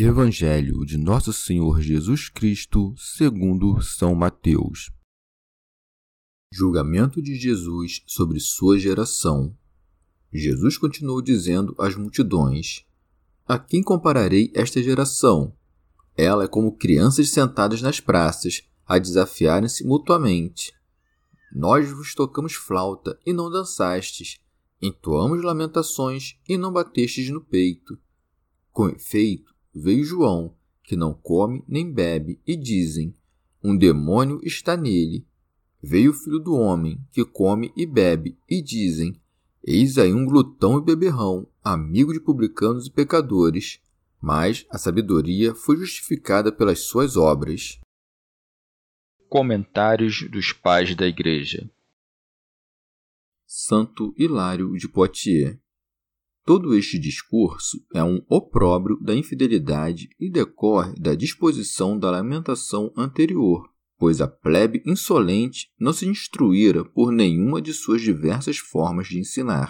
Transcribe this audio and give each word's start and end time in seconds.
Evangelho 0.00 0.86
de 0.86 0.96
Nosso 0.96 1.32
Senhor 1.32 1.80
Jesus 1.80 2.28
Cristo, 2.28 2.94
segundo 2.96 3.82
São 3.82 4.14
Mateus. 4.14 4.92
Julgamento 6.52 7.20
de 7.20 7.34
Jesus 7.34 8.04
sobre 8.06 8.38
sua 8.38 8.78
geração. 8.78 9.58
Jesus 10.32 10.78
continuou 10.78 11.20
dizendo 11.20 11.74
às 11.80 11.96
multidões: 11.96 12.86
A 13.44 13.58
quem 13.58 13.82
compararei 13.82 14.52
esta 14.54 14.80
geração? 14.80 15.52
Ela 16.16 16.44
é 16.44 16.46
como 16.46 16.76
crianças 16.76 17.30
sentadas 17.30 17.82
nas 17.82 17.98
praças, 17.98 18.62
a 18.86 19.00
desafiarem-se 19.00 19.84
mutuamente. 19.84 20.72
Nós 21.52 21.90
vos 21.90 22.14
tocamos 22.14 22.54
flauta 22.54 23.18
e 23.26 23.32
não 23.32 23.50
dançastes, 23.50 24.38
entoamos 24.80 25.42
lamentações 25.42 26.38
e 26.48 26.56
não 26.56 26.72
batestes 26.72 27.28
no 27.30 27.40
peito. 27.40 27.98
Com 28.70 28.88
efeito, 28.88 29.57
veio 29.78 30.04
João, 30.04 30.54
que 30.82 30.96
não 30.96 31.12
come 31.14 31.64
nem 31.68 31.90
bebe, 31.90 32.40
e 32.46 32.56
dizem: 32.56 33.14
Um 33.62 33.76
demônio 33.76 34.40
está 34.42 34.76
nele. 34.76 35.26
Veio 35.80 36.10
o 36.10 36.14
filho 36.14 36.38
do 36.38 36.54
homem, 36.54 37.00
que 37.12 37.24
come 37.24 37.72
e 37.76 37.86
bebe, 37.86 38.36
e 38.48 38.60
dizem: 38.60 39.20
Eis 39.62 39.98
aí 39.98 40.12
um 40.12 40.26
glutão 40.26 40.78
e 40.78 40.84
beberrão, 40.84 41.46
amigo 41.62 42.12
de 42.12 42.20
publicanos 42.20 42.86
e 42.86 42.90
pecadores. 42.90 43.80
Mas 44.20 44.66
a 44.68 44.78
sabedoria 44.78 45.54
foi 45.54 45.76
justificada 45.76 46.50
pelas 46.50 46.80
suas 46.80 47.16
obras. 47.16 47.78
Comentários 49.28 50.28
dos 50.28 50.52
Pais 50.52 50.96
da 50.96 51.06
Igreja 51.06 51.70
Santo 53.46 54.12
Hilário 54.18 54.72
de 54.76 54.88
Poitiers 54.88 55.56
Todo 56.48 56.74
este 56.74 56.98
discurso 56.98 57.76
é 57.92 58.02
um 58.02 58.24
opróbrio 58.26 58.98
da 59.02 59.14
infidelidade 59.14 60.08
e 60.18 60.30
decorre 60.30 60.94
da 60.98 61.14
disposição 61.14 61.98
da 61.98 62.10
lamentação 62.10 62.90
anterior, 62.96 63.70
pois 63.98 64.22
a 64.22 64.26
plebe 64.26 64.82
insolente 64.86 65.70
não 65.78 65.92
se 65.92 66.08
instruíra 66.08 66.86
por 66.86 67.12
nenhuma 67.12 67.60
de 67.60 67.74
suas 67.74 68.00
diversas 68.00 68.56
formas 68.56 69.08
de 69.08 69.18
ensinar. 69.18 69.68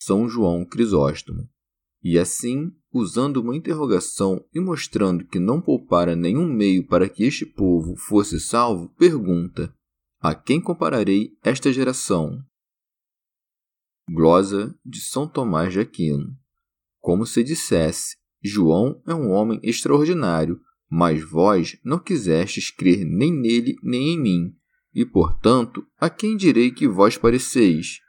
São 0.00 0.26
João 0.26 0.64
Crisóstomo. 0.64 1.46
E 2.02 2.18
assim, 2.18 2.72
usando 2.90 3.42
uma 3.42 3.54
interrogação 3.54 4.42
e 4.54 4.58
mostrando 4.58 5.26
que 5.26 5.38
não 5.38 5.60
poupara 5.60 6.16
nenhum 6.16 6.50
meio 6.50 6.86
para 6.86 7.10
que 7.10 7.24
este 7.24 7.44
povo 7.44 7.94
fosse 7.94 8.40
salvo, 8.40 8.88
pergunta: 8.96 9.70
A 10.18 10.34
quem 10.34 10.62
compararei 10.62 11.36
esta 11.42 11.70
geração? 11.70 12.42
Glosa 14.12 14.76
de 14.84 15.00
São 15.00 15.28
Tomás 15.28 15.72
de 15.72 15.78
Aquino. 15.78 16.36
Como 16.98 17.24
se 17.24 17.44
dissesse: 17.44 18.16
João 18.42 19.00
é 19.06 19.14
um 19.14 19.30
homem 19.30 19.60
extraordinário, 19.62 20.60
mas 20.90 21.22
vós 21.22 21.78
não 21.84 22.00
quisestes 22.00 22.72
crer 22.72 23.04
nem 23.04 23.32
nele 23.32 23.76
nem 23.84 24.14
em 24.14 24.20
mim, 24.20 24.56
e 24.92 25.06
portanto, 25.06 25.86
a 25.96 26.10
quem 26.10 26.36
direi 26.36 26.72
que 26.72 26.88
vós 26.88 27.16
pareceis? 27.16 28.00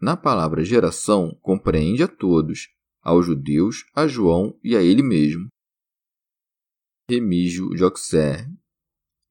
Na 0.00 0.16
palavra 0.16 0.64
geração, 0.64 1.38
compreende 1.40 2.02
a 2.02 2.08
todos, 2.08 2.66
aos 3.00 3.24
judeus, 3.24 3.84
a 3.94 4.08
João 4.08 4.58
e 4.60 4.74
a 4.74 4.82
ele 4.82 5.04
mesmo. 5.04 5.46
Remígio 7.08 7.70
Auxerre. 7.84 8.52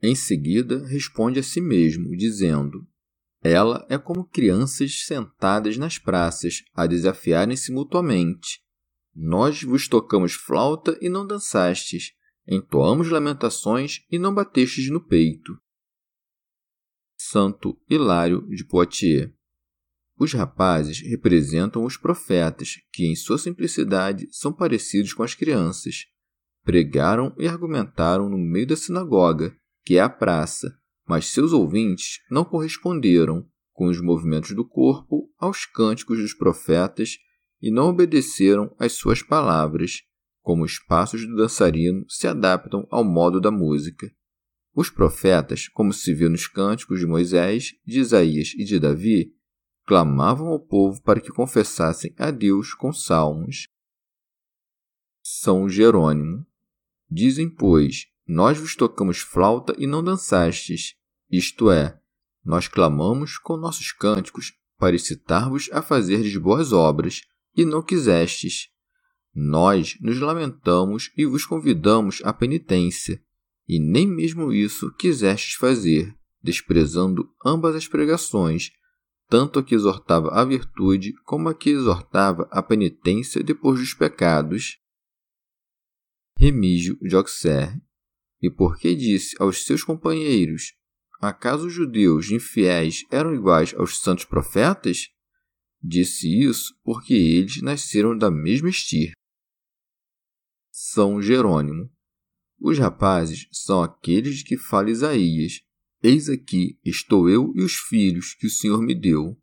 Em 0.01 0.16
seguida, 0.16 0.88
responde 0.88 1.40
a 1.40 1.44
si 1.44 1.59
mesmo, 1.59 2.16
dizendo: 2.16 2.88
ela 3.44 3.86
é 3.90 3.98
como 3.98 4.24
crianças 4.24 5.04
sentadas 5.06 5.78
nas 5.78 5.98
praças, 5.98 6.64
a 6.74 6.88
desafiarem-se 6.88 7.74
mutuamente. 7.74 8.64
Nós 9.14 9.62
vos 9.62 9.88
tocamos 9.88 10.34
flauta 10.34 10.98
e 11.02 11.09
não 11.09 11.28
dançastes, 11.28 12.14
entoamos 12.48 13.09
lamentações 13.09 14.06
e 14.09 14.18
não 14.18 14.34
batestes 14.34 14.90
no 14.90 15.06
peito. 15.06 15.58
Santo 17.18 17.78
Hilário 17.90 18.48
de 18.50 18.64
Poitiers 18.64 19.30
Os 20.18 20.34
rapazes 20.34 21.02
representam 21.02 21.84
os 21.84 21.98
profetas, 21.98 22.78
que 22.94 23.06
em 23.06 23.16
sua 23.16 23.38
simplicidade 23.38 24.28
são 24.32 24.53
parecidos 24.53 25.14
com 25.14 25.22
as 25.22 25.36
crianças. 25.36 26.06
Pregaram 26.64 27.36
e 27.38 27.46
argumentaram 27.46 28.30
no 28.30 28.38
meio 28.38 28.68
da 28.68 28.78
sinagoga, 28.78 29.53
que 29.84 29.98
é 29.98 30.02
a 30.02 30.09
praça, 30.09 30.80
mas 31.08 31.28
seus 31.28 31.52
ouvintes 31.52 32.19
não 32.30 32.46
corresponderam 32.46 33.46
com 33.72 33.88
os 33.88 34.00
movimentos 34.00 34.56
do 34.56 34.66
corpo 34.66 35.30
aos 35.38 35.66
cânticos 35.66 36.19
dos 36.19 36.34
profetas 36.34 37.18
e 37.62 37.72
não 37.72 37.90
obedeceram 37.90 38.74
às 38.78 38.94
suas 38.94 39.22
palavras, 39.22 40.03
como 40.41 40.64
os 40.64 40.80
passos 40.80 41.25
do 41.25 41.36
dançarino 41.36 42.06
se 42.09 42.28
adaptam 42.28 42.88
ao 42.91 43.03
modo 43.03 43.40
da 43.40 43.50
música. 43.50 44.12
Os 44.75 44.90
profetas, 44.90 45.68
como 45.68 45.94
se 45.94 46.14
vê 46.14 46.28
nos 46.28 46.47
cânticos 46.47 47.00
de 47.00 47.06
Moisés, 47.06 47.74
de 47.85 48.00
Isaías 48.00 48.53
e 48.58 48.64
de 48.64 48.80
Davi, 48.80 49.34
clamavam 49.85 50.47
ao 50.47 50.59
povo 50.59 51.02
para 51.02 51.20
que 51.20 51.31
confessassem 51.31 52.14
a 52.18 52.31
Deus 52.31 52.74
com 52.74 52.91
salmos. 52.91 53.68
São 55.22 55.70
Jerônimo. 55.70 56.46
Dizem, 57.09 57.50
pois, 57.50 58.08
nós 58.28 58.57
vos 58.57 58.75
tocamos 58.75 59.19
flauta 59.19 59.75
e 59.78 59.85
não 59.85 60.03
dançastes, 60.03 60.95
isto 61.29 61.72
é, 61.72 62.00
nós 62.44 62.67
clamamos 62.67 63.38
com 63.38 63.57
nossos 63.57 63.91
cânticos 63.91 64.53
para 64.78 64.95
excitar-vos 64.95 65.69
a 65.72 65.81
fazerdes 65.81 66.35
boas 66.38 66.73
obras, 66.73 67.22
e 67.56 67.63
não 67.66 67.81
quisestes. 67.81 68.69
Nós 69.34 69.97
nos 70.01 70.19
lamentamos 70.19 71.11
e 71.16 71.25
vos 71.25 71.45
convidamos 71.45 72.22
à 72.23 72.34
penitência, 72.34 73.23
e 73.67 73.79
nem 73.79 74.07
mesmo 74.07 74.51
isso 74.51 74.91
quisestes 74.95 75.53
fazer, 75.53 76.16
desprezando 76.41 77.29
ambas 77.46 77.76
as 77.76 77.87
pregações, 77.87 78.72
tanto 79.29 79.58
a 79.58 79.64
que 79.64 79.73
exortava 79.73 80.29
a 80.29 80.43
virtude 80.43 81.14
como 81.23 81.49
a 81.49 81.55
que 81.55 81.69
exortava 81.69 82.47
a 82.52 82.61
penitência 82.61 83.43
depois 83.43 83.79
dos 83.79 83.93
pecados. 83.93 84.79
Remígio 86.37 86.97
de 87.02 87.16
Auxerre 87.16 87.81
e 88.43 88.51
porque 88.51 88.93
disse 88.93 89.35
aos 89.40 89.63
seus 89.63 89.85
companheiros: 89.85 90.73
Acaso 91.22 91.67
os 91.67 91.73
judeus 91.73 92.29
infiéis 92.29 93.05
eram 93.09 93.34
iguais 93.34 93.73
aos 93.75 94.01
santos 94.01 94.25
profetas? 94.25 95.07
Disse 95.81 96.28
isso 96.28 96.75
porque 96.84 97.13
eles 97.13 97.61
nasceram 97.61 98.17
da 98.17 98.29
mesma 98.29 98.69
estirpe. 98.69 99.13
São 100.69 101.22
Jerônimo. 101.22 101.90
Os 102.59 102.78
rapazes 102.78 103.47
são 103.51 103.81
aqueles 103.81 104.37
de 104.37 104.43
que 104.43 104.57
fala 104.57 104.90
Isaías. 104.90 105.61
Eis 106.01 106.28
aqui 106.28 106.78
estou 106.84 107.29
eu 107.29 107.53
e 107.55 107.61
os 107.61 107.75
filhos 107.75 108.34
que 108.34 108.47
o 108.47 108.49
Senhor 108.49 108.81
me 108.81 108.93
deu. 108.93 109.37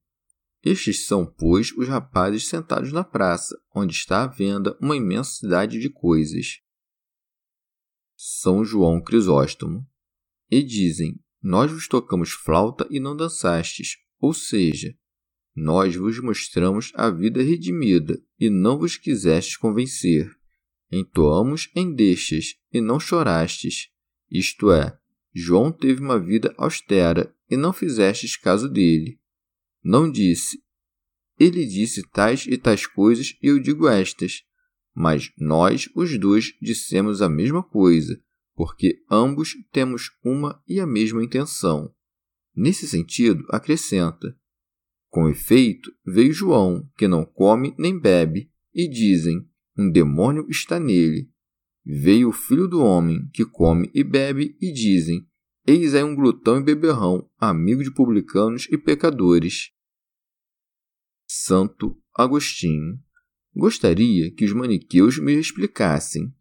Estes 0.63 1.07
são, 1.07 1.25
pois, 1.25 1.73
os 1.73 1.89
rapazes 1.89 2.47
sentados 2.47 2.93
na 2.93 3.03
praça, 3.03 3.57
onde 3.75 3.95
está 3.95 4.25
à 4.25 4.27
venda 4.27 4.77
uma 4.81 4.97
imensidade 4.97 5.79
de 5.79 5.89
coisas. 5.89 6.61
São 8.23 8.63
João 8.63 9.01
Crisóstomo. 9.01 9.89
E 10.51 10.63
dizem: 10.63 11.19
Nós 11.43 11.73
vos 11.73 11.89
tocamos 11.89 12.33
flauta 12.33 12.87
e 12.91 13.01
não 13.01 13.17
dançastes, 13.17 13.97
ou 14.21 14.35
seja, 14.35 14.95
nós 15.57 15.97
vos 15.97 16.21
mostramos 16.21 16.93
a 16.97 17.09
vida 17.09 17.43
redimida 17.43 18.23
e 18.39 18.51
não 18.51 18.79
vos 18.79 18.99
quisestes 18.99 19.57
convencer. 19.57 20.31
entoamos 20.93 21.71
em 21.75 21.95
deixas 21.95 22.57
e 22.71 22.79
não 22.79 23.01
chorastes. 23.01 23.89
Isto 24.31 24.71
é, 24.71 24.99
João 25.33 25.73
teve 25.73 26.03
uma 26.03 26.21
vida 26.21 26.55
austera 26.59 27.35
e 27.49 27.57
não 27.57 27.73
fizestes 27.73 28.37
caso 28.37 28.69
dele. 28.69 29.19
Não 29.83 30.11
disse, 30.11 30.63
ele 31.39 31.65
disse 31.65 32.07
tais 32.11 32.45
e 32.47 32.59
tais 32.59 32.87
coisas 32.87 33.35
e 33.43 33.47
eu 33.47 33.59
digo 33.59 33.89
estas. 33.89 34.45
Mas 34.95 35.33
nós, 35.39 35.89
os 35.95 36.19
dois, 36.19 36.53
dissemos 36.61 37.23
a 37.23 37.29
mesma 37.29 37.63
coisa, 37.63 38.21
porque 38.55 39.03
ambos 39.11 39.55
temos 39.73 40.11
uma 40.25 40.63
e 40.67 40.81
a 40.81 40.87
mesma 40.87 41.25
intenção. 41.25 41.95
Nesse 42.55 42.87
sentido, 42.89 43.45
acrescenta: 43.49 44.37
Com 45.09 45.29
efeito, 45.29 45.91
veio 46.05 46.33
João, 46.33 46.89
que 46.97 47.09
não 47.09 47.25
come 47.25 47.75
nem 47.79 47.99
bebe, 47.99 48.51
e 48.75 48.89
dizem: 48.89 49.49
Um 49.79 49.91
demônio 49.91 50.47
está 50.49 50.79
nele. 50.79 51.31
Veio 51.85 52.29
o 52.29 52.33
filho 52.33 52.69
do 52.69 52.83
homem, 52.83 53.29
que 53.33 53.45
come 53.45 53.91
e 53.95 54.05
bebe, 54.05 54.57
e 54.61 54.73
dizem: 54.73 55.27
Eis 55.67 55.95
aí 55.95 56.03
um 56.03 56.15
glutão 56.15 56.59
e 56.59 56.63
beberrão, 56.63 57.31
amigo 57.39 57.83
de 57.83 57.91
publicanos 57.93 58.67
e 58.71 58.77
pecadores. 58.77 59.71
Santo 61.27 61.97
Agostinho. 62.15 62.99
Gostaria 63.55 64.31
que 64.31 64.45
os 64.45 64.53
maniqueus 64.53 65.19
me 65.19 65.33
explicassem 65.35 66.33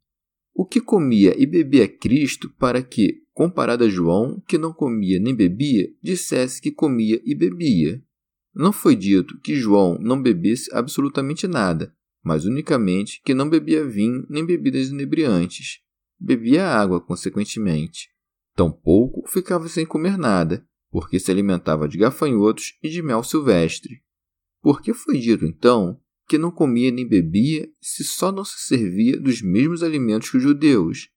o 0.53 0.65
que 0.65 0.81
comia 0.81 1.33
e 1.41 1.45
bebia 1.45 1.87
Cristo 1.87 2.53
para 2.59 2.83
que, 2.83 3.23
comparado 3.33 3.85
a 3.85 3.89
João, 3.89 4.43
que 4.45 4.57
não 4.57 4.73
comia 4.73 5.17
nem 5.17 5.33
bebia, 5.33 5.89
dissesse 6.03 6.61
que 6.61 6.69
comia 6.69 7.21
e 7.23 7.33
bebia. 7.33 8.03
Não 8.53 8.73
foi 8.73 8.93
dito 8.93 9.39
que 9.39 9.55
João 9.55 9.97
não 9.99 10.21
bebesse 10.21 10.69
absolutamente 10.73 11.47
nada, 11.47 11.95
mas 12.21 12.43
unicamente 12.43 13.21
que 13.23 13.33
não 13.33 13.49
bebia 13.49 13.87
vinho 13.87 14.25
nem 14.29 14.45
bebidas 14.45 14.89
inebriantes. 14.89 15.79
Bebia 16.19 16.67
água, 16.67 16.99
consequentemente. 16.99 18.09
Tampouco 18.53 19.25
ficava 19.29 19.69
sem 19.69 19.85
comer 19.85 20.17
nada, 20.17 20.67
porque 20.91 21.21
se 21.21 21.31
alimentava 21.31 21.87
de 21.87 21.97
gafanhotos 21.97 22.77
e 22.83 22.89
de 22.89 23.01
mel 23.01 23.23
silvestre. 23.23 24.03
Por 24.61 24.81
que 24.81 24.93
foi 24.93 25.19
dito, 25.19 25.45
então, 25.45 25.97
que 26.29 26.37
não 26.37 26.51
comia 26.51 26.91
nem 26.91 27.07
bebia 27.07 27.67
se 27.81 28.03
só 28.03 28.31
não 28.31 28.45
se 28.45 28.59
servia 28.59 29.19
dos 29.19 29.41
mesmos 29.41 29.81
alimentos 29.81 30.29
que 30.29 30.37
os 30.37 30.43
judeus? 30.43 31.09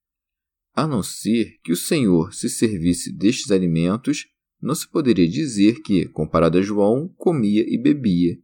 A 0.75 0.87
não 0.87 1.03
ser 1.03 1.59
que 1.63 1.71
o 1.71 1.77
Senhor 1.77 2.33
se 2.33 2.49
servisse 2.49 3.13
destes 3.13 3.51
alimentos, 3.51 4.27
não 4.61 4.75
se 4.75 4.89
poderia 4.89 5.29
dizer 5.29 5.83
que, 5.83 6.09
comparado 6.09 6.57
a 6.57 6.63
João, 6.63 7.09
comia 7.19 7.63
e 7.69 7.77
bebia. 7.77 8.39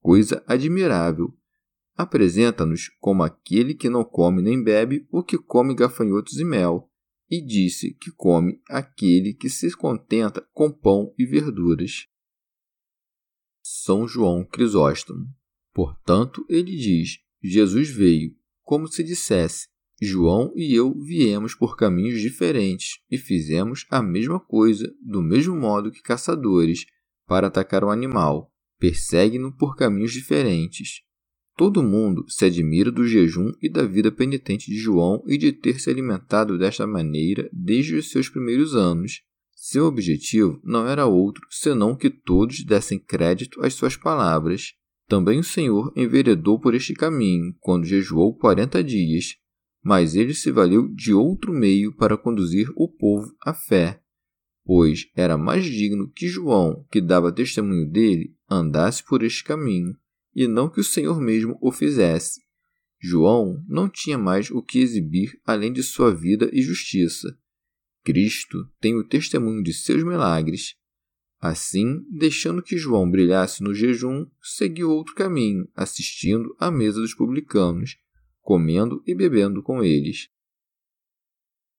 Coisa 0.00 0.42
admirável. 0.48 1.32
Apresenta-nos 1.94 2.88
como 2.98 3.22
aquele 3.22 3.74
que 3.74 3.88
não 3.88 4.02
come 4.02 4.42
nem 4.42 4.60
bebe 4.60 5.06
o 5.12 5.22
que 5.22 5.38
come 5.38 5.74
gafanhotos 5.74 6.38
e 6.40 6.44
mel, 6.44 6.90
e 7.30 7.40
disse 7.40 7.94
que 7.94 8.10
come 8.10 8.60
aquele 8.68 9.32
que 9.32 9.48
se 9.48 9.70
contenta 9.76 10.44
com 10.52 10.72
pão 10.72 11.14
e 11.16 11.24
verduras. 11.24 12.06
São 13.62 14.08
João 14.08 14.44
Crisóstomo. 14.44 15.39
Portanto, 15.72 16.44
ele 16.48 16.76
diz: 16.76 17.18
Jesus 17.42 17.88
veio, 17.88 18.34
como 18.62 18.88
se 18.88 19.02
dissesse: 19.02 19.68
João 20.00 20.52
e 20.56 20.74
eu 20.74 20.94
viemos 20.98 21.54
por 21.54 21.76
caminhos 21.76 22.20
diferentes 22.20 23.00
e 23.10 23.18
fizemos 23.18 23.86
a 23.90 24.02
mesma 24.02 24.40
coisa, 24.40 24.90
do 25.02 25.22
mesmo 25.22 25.54
modo 25.54 25.90
que 25.90 26.00
caçadores, 26.00 26.86
para 27.26 27.48
atacar 27.48 27.84
o 27.84 27.90
animal. 27.90 28.50
Persegue-no 28.78 29.54
por 29.54 29.76
caminhos 29.76 30.12
diferentes. 30.12 31.02
Todo 31.54 31.82
mundo 31.82 32.24
se 32.26 32.46
admira 32.46 32.90
do 32.90 33.06
jejum 33.06 33.52
e 33.60 33.68
da 33.68 33.84
vida 33.84 34.10
penitente 34.10 34.70
de 34.70 34.78
João 34.78 35.22
e 35.26 35.36
de 35.36 35.52
ter 35.52 35.78
se 35.78 35.90
alimentado 35.90 36.56
desta 36.56 36.86
maneira 36.86 37.50
desde 37.52 37.96
os 37.96 38.10
seus 38.10 38.30
primeiros 38.30 38.74
anos. 38.74 39.20
Seu 39.54 39.84
objetivo 39.84 40.58
não 40.64 40.88
era 40.88 41.04
outro 41.04 41.46
senão 41.50 41.94
que 41.94 42.08
todos 42.08 42.64
dessem 42.64 42.98
crédito 42.98 43.62
às 43.62 43.74
suas 43.74 43.94
palavras. 43.94 44.72
Também 45.10 45.40
o 45.40 45.44
Senhor 45.44 45.92
enveredou 45.96 46.60
por 46.60 46.72
este 46.72 46.94
caminho 46.94 47.52
quando 47.58 47.84
jejuou 47.84 48.32
quarenta 48.32 48.82
dias, 48.82 49.34
mas 49.82 50.14
ele 50.14 50.32
se 50.32 50.52
valeu 50.52 50.86
de 50.86 51.12
outro 51.12 51.52
meio 51.52 51.92
para 51.96 52.16
conduzir 52.16 52.70
o 52.76 52.88
povo 52.88 53.34
à 53.42 53.52
fé, 53.52 54.00
pois 54.64 55.10
era 55.16 55.36
mais 55.36 55.64
digno 55.64 56.08
que 56.14 56.28
João, 56.28 56.86
que 56.92 57.00
dava 57.00 57.32
testemunho 57.32 57.90
dele, 57.90 58.36
andasse 58.48 59.04
por 59.04 59.24
este 59.24 59.42
caminho, 59.42 59.96
e 60.32 60.46
não 60.46 60.70
que 60.70 60.78
o 60.78 60.84
Senhor 60.84 61.20
mesmo 61.20 61.58
o 61.60 61.72
fizesse. 61.72 62.40
João 63.02 63.60
não 63.66 63.88
tinha 63.88 64.16
mais 64.16 64.48
o 64.48 64.62
que 64.62 64.78
exibir 64.78 65.40
além 65.44 65.72
de 65.72 65.82
sua 65.82 66.14
vida 66.14 66.48
e 66.52 66.62
justiça 66.62 67.36
Cristo 68.02 68.66
tem 68.80 68.96
o 68.96 69.06
testemunho 69.06 69.62
de 69.62 69.74
seus 69.74 70.02
milagres. 70.02 70.74
Assim, 71.40 72.04
deixando 72.10 72.62
que 72.62 72.76
João 72.76 73.10
brilhasse 73.10 73.62
no 73.62 73.74
jejum, 73.74 74.26
seguiu 74.42 74.90
outro 74.90 75.14
caminho, 75.14 75.66
assistindo 75.74 76.54
à 76.58 76.70
mesa 76.70 77.00
dos 77.00 77.14
publicanos, 77.14 77.96
comendo 78.40 79.02
e 79.06 79.14
bebendo 79.14 79.62
com 79.62 79.82
eles. 79.82 80.28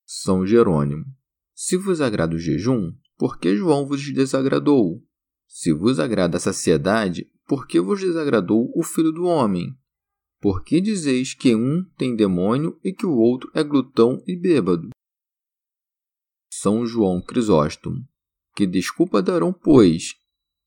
São 0.05 0.45
Jerônimo. 0.45 1.05
Se 1.53 1.77
vos 1.77 2.01
agrada 2.01 2.35
o 2.35 2.39
jejum, 2.39 2.91
por 3.17 3.37
que 3.37 3.55
João 3.55 3.85
vos 3.85 4.01
desagradou? 4.11 5.03
Se 5.47 5.71
vos 5.71 5.99
agrada 5.99 6.37
a 6.37 6.39
saciedade, 6.39 7.29
por 7.45 7.67
que 7.67 7.79
vos 7.79 7.99
desagradou 7.99 8.71
o 8.75 8.81
filho 8.81 9.11
do 9.11 9.25
homem? 9.25 9.77
Por 10.39 10.63
que 10.63 10.81
dizeis 10.81 11.35
que 11.35 11.53
um 11.53 11.83
tem 11.95 12.15
demônio 12.15 12.79
e 12.83 12.91
que 12.91 13.05
o 13.05 13.15
outro 13.15 13.51
é 13.53 13.63
glutão 13.63 14.23
e 14.25 14.35
bêbado? 14.35 14.89
são 16.61 16.85
João 16.85 17.19
Crisóstomo. 17.19 18.07
Que 18.55 18.65
desculpa 18.65 19.21
darão, 19.21 19.53
pois? 19.53 20.15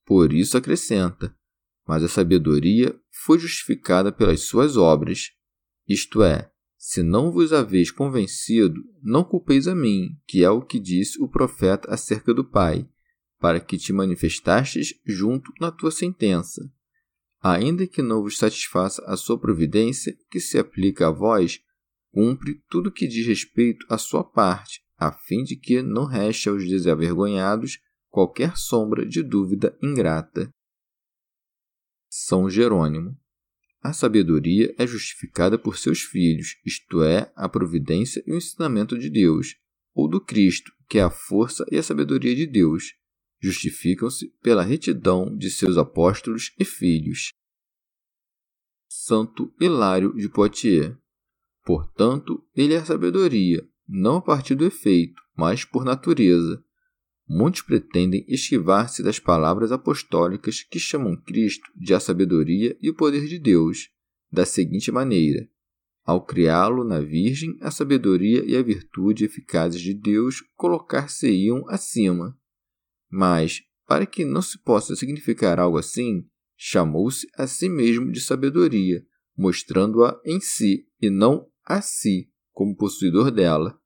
Por 0.04 0.32
isso 0.32 0.56
acrescenta: 0.56 1.34
Mas 1.86 2.02
a 2.02 2.08
sabedoria 2.08 2.94
foi 3.24 3.38
justificada 3.38 4.12
pelas 4.12 4.42
suas 4.42 4.76
obras. 4.76 5.30
Isto 5.88 6.22
é, 6.22 6.50
se 6.86 7.02
não 7.02 7.32
vos 7.32 7.52
haveis 7.52 7.90
convencido, 7.90 8.78
não 9.02 9.24
culpeis 9.24 9.66
a 9.66 9.74
mim, 9.74 10.18
que 10.26 10.44
é 10.44 10.50
o 10.50 10.60
que 10.60 10.78
disse 10.78 11.18
o 11.22 11.26
profeta 11.26 11.92
acerca 11.92 12.34
do 12.34 12.44
Pai, 12.44 12.86
para 13.38 13.58
que 13.58 13.78
te 13.78 13.92
manifestastes 13.92 14.94
junto 15.04 15.50
na 15.58 15.70
tua 15.70 15.90
sentença. 15.90 16.70
Ainda 17.42 17.86
que 17.86 18.02
não 18.02 18.22
vos 18.22 18.36
satisfaça 18.36 19.02
a 19.06 19.16
sua 19.16 19.38
providência, 19.38 20.14
que 20.30 20.38
se 20.38 20.58
aplica 20.58 21.08
a 21.08 21.10
vós, 21.10 21.60
cumpre 22.10 22.62
tudo 22.68 22.92
que 22.92 23.08
diz 23.08 23.26
respeito 23.26 23.86
à 23.88 23.96
sua 23.96 24.22
parte, 24.22 24.83
a 25.06 25.12
fim 25.12 25.42
de 25.42 25.56
que 25.56 25.82
não 25.82 26.04
reste 26.04 26.48
aos 26.48 26.66
desavergonhados 26.66 27.78
qualquer 28.08 28.56
sombra 28.56 29.04
de 29.04 29.22
dúvida 29.22 29.76
ingrata. 29.82 30.48
São 32.08 32.48
Jerônimo. 32.48 33.18
A 33.82 33.92
sabedoria 33.92 34.74
é 34.78 34.86
justificada 34.86 35.58
por 35.58 35.76
seus 35.76 36.00
filhos, 36.00 36.56
isto 36.64 37.02
é, 37.02 37.30
a 37.34 37.48
providência 37.48 38.22
e 38.26 38.32
o 38.32 38.36
ensinamento 38.36 38.96
de 38.96 39.10
Deus, 39.10 39.56
ou 39.92 40.08
do 40.08 40.20
Cristo, 40.20 40.72
que 40.88 40.98
é 40.98 41.02
a 41.02 41.10
força 41.10 41.66
e 41.70 41.76
a 41.76 41.82
sabedoria 41.82 42.34
de 42.34 42.46
Deus. 42.46 42.94
Justificam-se 43.42 44.28
pela 44.42 44.62
retidão 44.62 45.36
de 45.36 45.50
seus 45.50 45.76
apóstolos 45.76 46.54
e 46.58 46.64
filhos. 46.64 47.30
Santo 48.88 49.52
Hilário 49.60 50.14
de 50.14 50.28
Poitiers. 50.28 50.96
Portanto, 51.64 52.46
ele 52.54 52.74
é 52.74 52.78
a 52.78 52.84
sabedoria, 52.84 53.68
não 53.88 54.16
a 54.16 54.22
partir 54.22 54.54
do 54.54 54.64
efeito, 54.64 55.22
mas 55.36 55.64
por 55.64 55.84
natureza. 55.84 56.62
Muitos 57.26 57.62
pretendem 57.62 58.24
esquivar-se 58.28 59.02
das 59.02 59.18
palavras 59.18 59.72
apostólicas 59.72 60.62
que 60.62 60.78
chamam 60.78 61.16
Cristo 61.16 61.70
de 61.74 61.94
a 61.94 62.00
sabedoria 62.00 62.76
e 62.80 62.90
o 62.90 62.94
poder 62.94 63.26
de 63.26 63.38
Deus, 63.38 63.90
da 64.30 64.44
seguinte 64.44 64.92
maneira: 64.92 65.48
ao 66.04 66.22
criá-lo 66.22 66.84
na 66.84 67.00
Virgem, 67.00 67.56
a 67.62 67.70
sabedoria 67.70 68.44
e 68.44 68.54
a 68.56 68.62
virtude 68.62 69.24
eficazes 69.24 69.80
de 69.80 69.94
Deus 69.94 70.42
colocar-se-iam 70.54 71.64
acima. 71.66 72.38
Mas, 73.10 73.62
para 73.86 74.04
que 74.04 74.24
não 74.24 74.42
se 74.42 74.58
possa 74.58 74.94
significar 74.94 75.58
algo 75.58 75.78
assim, 75.78 76.26
chamou-se 76.56 77.26
a 77.38 77.46
si 77.46 77.70
mesmo 77.70 78.12
de 78.12 78.20
sabedoria, 78.20 79.02
mostrando-a 79.34 80.20
em 80.26 80.40
si 80.40 80.86
e 81.00 81.08
não 81.08 81.48
a 81.64 81.80
si, 81.80 82.30
como 82.54 82.76
possuidor 82.76 83.30
dela. 83.30 83.78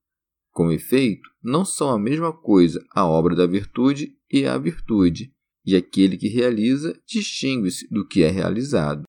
Com 0.52 0.70
efeito, 0.70 1.28
não 1.42 1.64
são 1.64 1.90
a 1.90 1.98
mesma 1.98 2.32
coisa 2.32 2.84
a 2.94 3.04
obra 3.04 3.34
da 3.34 3.46
virtude 3.46 4.16
e 4.30 4.44
a 4.44 4.56
virtude, 4.58 5.34
e 5.64 5.74
aquele 5.74 6.16
que 6.16 6.28
realiza 6.28 7.00
distingue-se 7.06 7.88
do 7.88 8.06
que 8.06 8.22
é 8.22 8.28
realizado. 8.28 9.02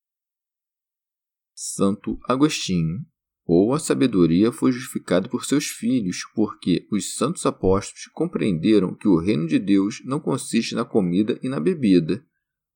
Santo 1.54 2.18
Agostinho. 2.24 3.04
Ou 3.44 3.74
a 3.74 3.80
sabedoria 3.80 4.52
foi 4.52 4.70
justificada 4.70 5.28
por 5.28 5.44
seus 5.44 5.66
filhos, 5.66 6.18
porque 6.34 6.86
os 6.92 7.16
santos 7.16 7.44
apóstolos 7.44 8.06
compreenderam 8.14 8.94
que 8.94 9.08
o 9.08 9.18
reino 9.18 9.48
de 9.48 9.58
Deus 9.58 10.00
não 10.04 10.20
consiste 10.20 10.74
na 10.74 10.84
comida 10.84 11.38
e 11.42 11.48
na 11.48 11.58
bebida, 11.58 12.24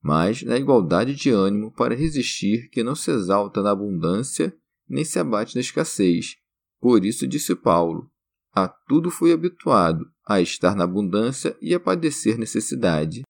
mas 0.03 0.43
na 0.43 0.59
igualdade 0.59 1.15
de 1.15 1.31
ânimo 1.31 1.73
para 1.73 1.95
resistir 1.95 2.69
que 2.71 2.83
não 2.83 2.97
se 2.97 3.11
exalta 3.11 3.63
na 3.63 3.71
abundância 3.71 4.55
nem 4.89 5.05
se 5.05 5.19
abate 5.19 5.55
na 5.55 5.61
escassez. 5.61 6.37
Por 6.85 7.03
isso 7.03 7.27
disse 7.27 7.57
Paulo: 7.57 8.11
A 8.53 8.69
tudo 8.69 9.11
fui 9.11 9.33
habituado, 9.33 10.05
a 10.29 10.43
estar 10.43 10.77
na 10.77 10.85
abundância 10.85 11.57
e 11.59 11.73
a 11.73 11.81
padecer 11.81 12.37
necessidade. 12.37 13.23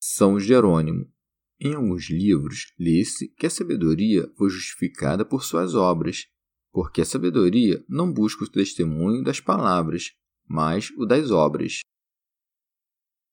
São 0.00 0.40
Jerônimo. 0.40 1.08
Em 1.60 1.74
alguns 1.74 2.10
livros, 2.10 2.74
lê-se 2.76 3.28
que 3.28 3.46
a 3.46 3.50
sabedoria 3.50 4.28
foi 4.36 4.50
justificada 4.50 5.24
por 5.24 5.44
suas 5.44 5.76
obras, 5.76 6.26
porque 6.72 7.02
a 7.02 7.04
sabedoria 7.04 7.84
não 7.88 8.12
busca 8.12 8.42
o 8.42 8.50
testemunho 8.50 9.22
das 9.22 9.38
palavras, 9.38 10.10
mas 10.44 10.90
o 10.98 11.06
das 11.06 11.30
obras. 11.30 11.82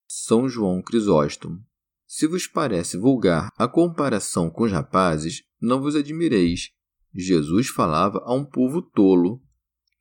São 0.08 0.48
João 0.48 0.80
Crisóstomo. 0.80 1.58
Se 2.06 2.24
vos 2.24 2.46
parece 2.46 2.96
vulgar 2.96 3.50
a 3.58 3.66
comparação 3.66 4.48
com 4.48 4.62
os 4.62 4.70
rapazes, 4.70 5.42
não 5.60 5.80
vos 5.80 5.96
admireis. 5.96 6.70
Jesus 7.14 7.68
falava 7.68 8.22
a 8.24 8.34
um 8.34 8.44
povo 8.44 8.80
tolo. 8.80 9.42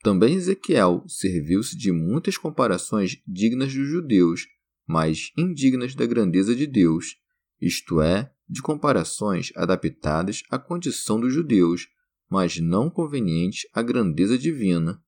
Também 0.02 0.36
Ezequiel 0.36 1.04
serviu-se 1.08 1.78
de 1.78 1.92
muitas 1.92 2.38
comparações 2.38 3.22
dignas 3.28 3.74
dos 3.74 3.88
judeus, 3.88 4.48
mas 4.88 5.32
indignas 5.38 5.94
da 5.94 6.06
grandeza 6.06 6.56
de 6.56 6.66
Deus, 6.66 7.18
isto 7.60 8.02
é, 8.02 8.32
de 8.48 8.62
comparações 8.62 9.52
adaptadas 9.56 10.44
à 10.50 10.58
condição 10.58 11.20
dos 11.20 11.34
judeus, 11.34 11.88
mas 12.30 12.60
não 12.60 12.90
convenientes 12.90 13.68
à 13.74 13.82
grandeza 13.82 14.38
divina 14.38 15.02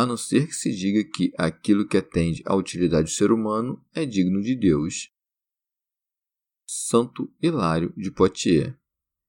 a 0.00 0.06
não 0.06 0.16
ser 0.16 0.46
que 0.46 0.54
se 0.54 0.72
diga 0.72 1.02
que 1.02 1.32
aquilo 1.36 1.86
que 1.86 1.96
atende 1.96 2.40
à 2.46 2.54
utilidade 2.54 3.10
do 3.10 3.14
ser 3.14 3.32
humano 3.32 3.84
é 3.92 4.06
digno 4.06 4.40
de 4.40 4.54
Deus. 4.54 5.10
Santo 6.64 7.32
Hilário 7.42 7.92
de 7.96 8.10
Poitiers. 8.12 8.74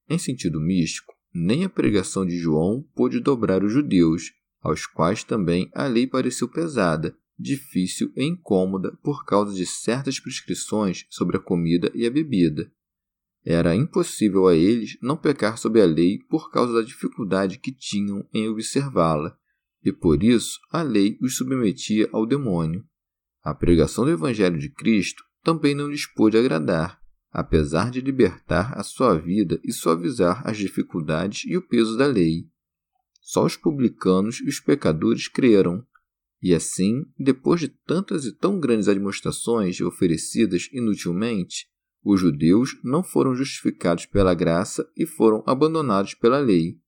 Em 0.08 0.20
sentido 0.20 0.60
místico, 0.60 1.14
nem 1.34 1.64
a 1.64 1.70
pregação 1.70 2.26
de 2.26 2.38
João 2.38 2.84
pôde 2.96 3.20
dobrar 3.20 3.64
os 3.64 3.72
judeus, 3.72 4.32
aos 4.62 4.86
quais 4.86 5.24
também 5.24 5.70
a 5.74 5.86
lei 5.86 6.08
pareceu 6.08 6.48
pesada, 6.48 7.16
difícil 7.38 8.12
e 8.16 8.26
incômoda 8.26 8.98
por 9.04 9.26
causa 9.26 9.54
de 9.54 9.66
certas 9.66 10.20
prescrições 10.20 11.06
sobre 11.10 11.38
a 11.38 11.40
comida 11.40 11.92
e 11.94 12.06
a 12.06 12.12
bebida. 12.12 12.72
Era 13.46 13.76
impossível 13.76 14.48
a 14.48 14.56
eles 14.56 14.98
não 15.02 15.16
pecar 15.16 15.58
sob 15.58 15.82
a 15.82 15.86
lei 15.86 16.20
por 16.30 16.52
causa 16.52 16.74
da 16.74 16.82
dificuldade 16.82 17.58
que 17.58 17.72
tinham 17.72 18.28
em 18.34 18.50
observá-la 18.50 19.38
e 19.84 19.92
por 19.92 20.24
isso 20.24 20.60
a 20.72 20.82
lei 20.82 21.18
os 21.22 21.38
submetia 21.38 22.10
ao 22.12 22.26
demônio. 22.26 22.84
A 23.42 23.56
pregação 23.56 24.04
do 24.06 24.12
Evangelho 24.12 24.60
de 24.60 24.70
Cristo 24.70 25.24
também 25.44 25.74
não 25.74 25.90
lhes 25.90 26.06
pôde 26.06 26.38
agradar, 26.38 26.99
apesar 27.32 27.92
de 27.92 28.02
libertar 28.02 28.78
a 28.78 28.84
sua 28.84 29.18
vida 29.18 29.60
e 29.64 29.72
suavizar 29.72 30.42
as 30.48 30.58
dificuldades 30.58 31.44
e 31.46 31.56
o 31.56 31.62
peso 31.62 31.98
da 31.98 32.06
lei. 32.06 32.48
Só 33.22 33.46
os 33.46 33.56
publicanos 33.56 34.42
e 34.42 34.50
os 34.50 34.60
pecadores 34.60 35.28
creram, 35.28 35.86
e 36.42 36.56
assim, 36.56 37.06
depois 37.18 37.60
de 37.60 37.68
tantas 37.68 38.26
e 38.26 38.32
tão 38.32 38.60
grandes 38.60 38.88
admoestações 38.88 39.80
oferecidas 39.82 40.70
inutilmente, 40.72 41.68
os 42.04 42.20
judeus 42.22 42.80
não 42.84 43.04
foram 43.04 43.36
justificados 43.36 44.06
pela 44.06 44.34
graça 44.34 44.90
e 44.96 45.06
foram 45.06 45.44
abandonados 45.46 46.14
pela 46.14 46.40
lei. 46.40 46.80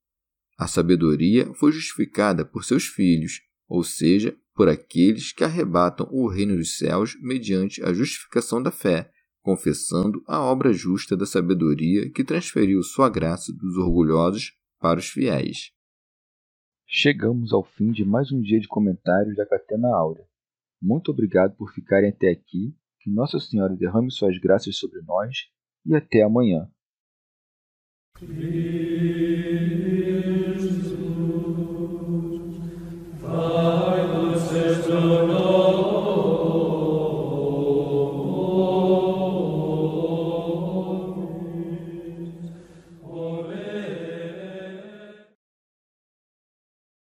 A 0.58 0.68
sabedoria 0.68 1.54
foi 1.56 1.72
justificada 1.72 2.46
por 2.46 2.64
seus 2.64 2.86
filhos, 2.86 3.42
ou 3.68 3.84
seja, 3.84 4.36
por 4.56 4.70
aqueles 4.70 5.32
que 5.32 5.44
arrebatam 5.44 6.08
o 6.12 6.28
reino 6.28 6.56
dos 6.56 6.78
céus 6.78 7.18
mediante 7.22 7.84
a 7.84 7.94
justificação 7.94 8.62
da 8.62 8.72
fé, 8.72 9.12
confessando 9.42 10.24
a 10.28 10.40
obra 10.40 10.72
justa 10.72 11.18
da 11.18 11.26
sabedoria 11.26 12.10
que 12.12 12.24
transferiu 12.24 12.82
sua 12.84 13.10
graça 13.10 13.52
dos 13.52 13.78
orgulhosos 13.78 14.54
para 14.80 15.00
os 15.00 15.08
fiéis. 15.08 15.72
Chegamos 16.88 17.54
ao 17.54 17.64
fim 17.64 17.92
de 17.92 18.04
mais 18.04 18.32
um 18.32 18.42
dia 18.42 18.60
de 18.60 18.68
comentários 18.68 19.36
da 19.36 19.46
Catena 19.46 19.88
Áurea. 19.96 20.26
Muito 20.82 21.12
obrigado 21.12 21.56
por 21.56 21.72
ficarem 21.72 22.10
até 22.10 22.30
aqui, 22.30 22.76
que 23.00 23.10
Nossa 23.10 23.40
Senhora 23.40 23.76
derrame 23.76 24.12
suas 24.12 24.38
graças 24.38 24.78
sobre 24.78 25.02
nós 25.02 25.38
e 25.86 25.96
até 25.96 26.22
amanhã. 26.22 26.70